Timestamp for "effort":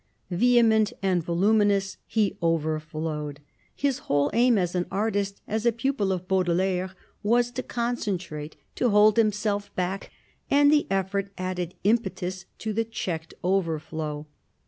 10.89-11.31